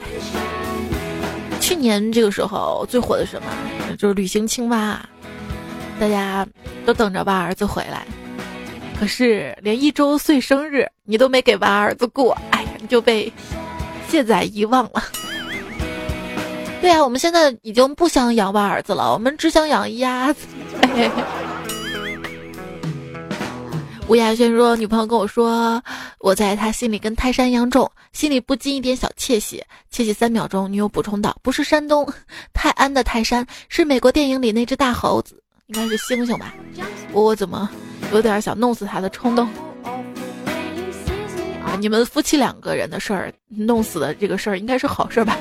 [1.60, 3.48] 去年这个时候最火的什么？
[3.96, 5.00] 就是旅行青蛙。
[5.98, 6.46] 大家
[6.86, 8.06] 都等着娃儿子回来，
[9.00, 13.32] 可是连一周岁生日你都没给娃儿子过，哎，你就被
[14.08, 15.02] 卸载遗忘了。
[16.80, 20.46] 对啊，我们现在已经不想养娃儿子了，我们只想养鸭子。
[24.08, 25.82] 吴亚轩说：“女朋友跟我说，
[26.18, 29.62] 我在他心里跟泰山一样重，心里不禁一点小窃喜。
[29.90, 32.10] 窃喜三秒钟，女友补充道：不是山东
[32.54, 36.54] 泰安的泰山，是美国电影里那只大猴子。”应该是星星吧，
[37.12, 37.68] 我怎么
[38.10, 39.46] 有点想弄死他的冲动？
[41.62, 45.36] 啊，你们夫妻两个人的事儿，弄死的这个事儿应该是好事吧？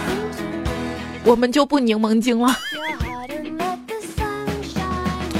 [1.22, 2.56] 我们就不柠檬精了。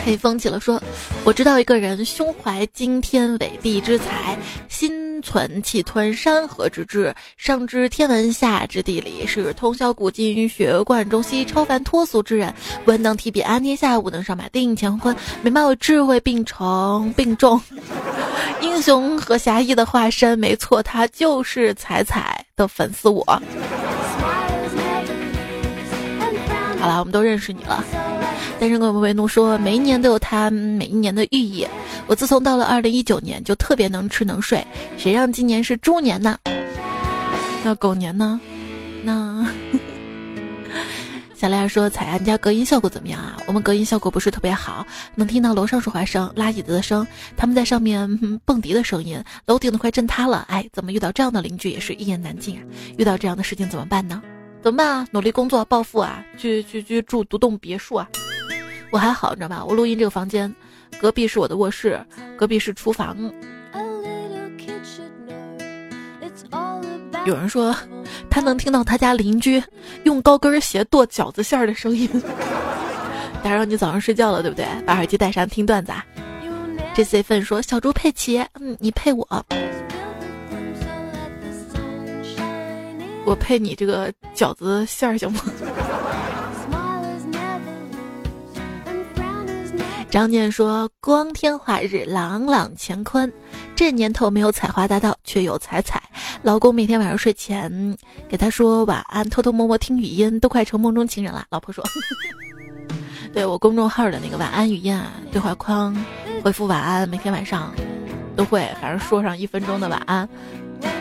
[0.08, 0.82] 黑风起了说，
[1.22, 4.34] 我知道一个人胸怀惊天伟地之才，
[4.66, 12.54] 心存气吞山河之志，上知天文下知地理，是通晓古今学贯中西超凡脱俗之人，
[12.86, 17.60] 文能提笔安天下，武能上马定乾坤，美貌与智慧并成并重，
[18.62, 23.22] 英雄和侠义的化身，没错，他就是彩彩的粉丝我。
[26.80, 27.84] 好了，我们都认识你了。
[28.60, 31.66] 单身狗为奴说，每一年都有它每一年的寓意。
[32.06, 34.66] 我自从到了二零一九年，就特别能吃能睡。
[34.96, 36.36] 谁让今年是猪年呢？
[37.64, 38.40] 那狗年呢？
[39.04, 39.46] 那
[41.36, 43.36] 小亮说：“彩安家隔音效果怎么样啊？
[43.46, 44.84] 我们隔音效果不是特别好，
[45.14, 47.06] 能听到楼上说话声、拉椅子的声、
[47.36, 48.08] 他们在上面
[48.44, 50.44] 蹦迪的声音，楼顶都快震塌了。
[50.48, 52.62] 哎，怎么遇到这样的邻居也是一言难尽啊？
[52.96, 54.20] 遇到这样的事情怎么办呢？
[54.60, 55.06] 怎么办啊？
[55.12, 56.24] 努力工作暴富啊？
[56.36, 58.08] 去去去住独栋别墅啊？”
[58.90, 59.64] 我还好，你知道吧？
[59.64, 60.52] 我录音这个房间，
[61.00, 62.00] 隔壁是我的卧室，
[62.36, 63.16] 隔壁是厨房。
[67.26, 67.76] 有人说，
[68.30, 69.62] 他能听到他家邻居
[70.04, 72.08] 用高跟鞋剁饺子馅儿的声音，
[73.42, 74.64] 打扰你早上睡觉了，对不对？
[74.86, 76.04] 把耳机戴上听段子啊。
[76.94, 79.26] 这 C 份说，小猪佩奇，嗯，你配我，
[83.26, 85.40] 我配你这个饺子馅儿行吗？
[90.10, 93.30] 张念说：“光天化日，朗朗乾坤。
[93.76, 96.02] 这年头没有采花大盗，却有彩彩。
[96.40, 97.96] 老公每天晚上睡前
[98.26, 101.84] 给他说晚安，偷偷摸摸听语音，都快成梦中情人了。”老婆说
[103.34, 105.94] ：“对我公众号的那个晚安语音啊，对话框
[106.42, 107.70] 回复晚安，每天晚上
[108.34, 110.26] 都会，反正说上一分钟的晚安，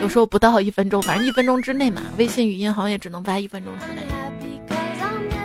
[0.02, 2.02] 有时候不到一分钟，反正一分钟之内嘛。
[2.18, 4.06] 微信语音好像也只能发一分钟之内。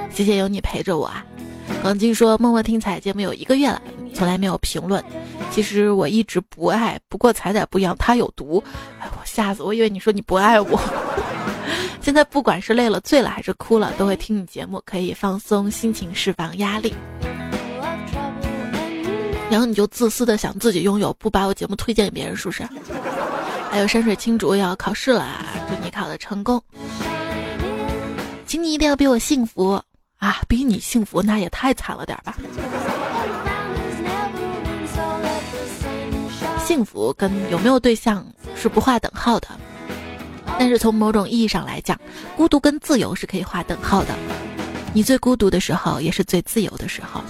[0.09, 1.26] 谢谢有你陪着我啊。”
[1.84, 3.81] 王晶说：“默默听彩节目有一个月了，
[4.13, 5.03] 从来没有评论。
[5.51, 8.63] 其实我一直不爱，不过彩彩不一样，他有毒。
[9.01, 9.73] 哎，我吓死我！
[9.73, 10.79] 以为你说你不爱我。
[12.01, 16.93] 现在不管是累了、醉了还是哭了，都会听你节目，可以放松心情，释放压力。
[19.51, 22.63] 然后你就自私的想自己拥有，不把我节目推荐给别人，是不是？
[23.69, 26.63] 还有山水青竹要考试了，祝你考的成功，
[28.47, 29.81] 请你一定要比我幸福。”
[30.24, 32.38] 啊，比你幸福那也太惨了点吧！
[36.65, 39.49] 幸福跟有没有对象是不划等号的，
[40.57, 41.99] 但是从某种意义上来讲，
[42.38, 44.15] 孤独跟自由是可以划等号的。
[44.93, 47.21] 你最孤独的时候，也是最自由的时候。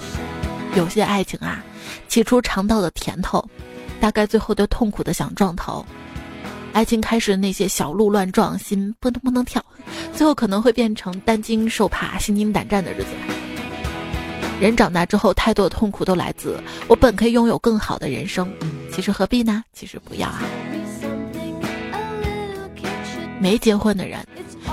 [0.76, 1.64] 有些爱情啊，
[2.06, 3.44] 起初尝到的甜头，
[4.00, 5.84] 大概最后都痛苦的想撞头。
[6.74, 9.64] 爱情开始的那些小鹿乱撞，心蹦噔蹦噔跳，
[10.12, 13.06] 最后可能会变成担惊受怕、心惊胆战的日子。
[14.60, 18.52] 人长大之后，太多的痛苦都来自我本可以拥有更好的人生，
[18.92, 19.62] 其实何必呢？
[19.72, 20.42] 其实不要啊。
[23.38, 24.18] 没结婚的人，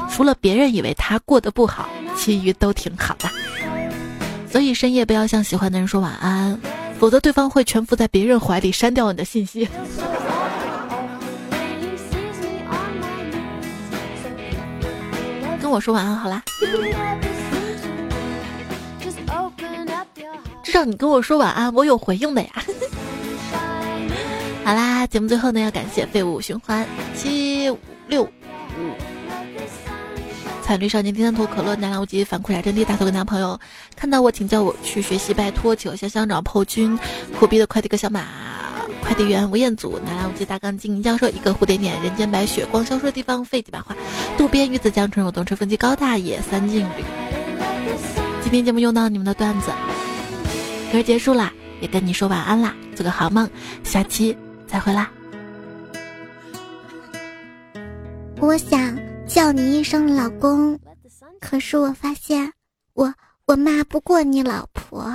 [0.10, 1.88] 除了别人以为他过得不好，
[2.18, 3.30] 其余都挺好的。
[4.50, 6.60] 所以深夜不要向喜欢的人说晚安，
[7.00, 9.68] 否则对方会蜷伏在别人怀里删掉你的信息。
[15.72, 16.44] 我说晚安好啦。
[20.64, 22.50] 至少你跟我说晚安，我有回应的呀。
[24.64, 28.30] 好啦，节目最后呢，要感谢废物循环七五六五。
[30.62, 33.60] 彩绿少年天天图可乐南无极反馈亚阵地大头跟男朋友
[33.96, 36.98] 看到我请叫我去学习拜托求香香长破军
[37.38, 38.24] 苦逼的快递哥小马
[39.02, 43.96] 快递员吴彦祖拿来无极大杠精教授一个蝴蝶点人间白雪光消失的地方废几把话
[44.38, 47.04] 渡边鱼子江春有动吹风机高大爷三进旅。
[48.42, 49.72] 今天节目用到你们的段子，
[50.92, 53.50] 歌结束啦，也跟你说晚安啦，做个好梦，
[53.84, 54.38] 下期
[54.68, 55.12] 再会啦。
[58.40, 58.98] 我想。
[59.28, 60.78] 叫你一声老公，
[61.40, 62.52] 可是我发现
[62.96, 63.14] 我
[63.46, 65.10] 我骂不过你老婆。